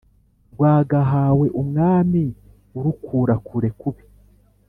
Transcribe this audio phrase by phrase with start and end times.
[0.53, 2.23] rwagahawe umwami
[2.77, 4.03] urukura kure kubi